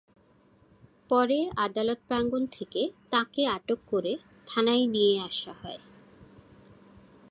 [1.09, 2.81] পরে আদালত প্রাঙ্গণ থেকে
[3.09, 4.13] তাঁকে আটক করে
[4.47, 5.81] থানায় নিয়ে আসা হয়।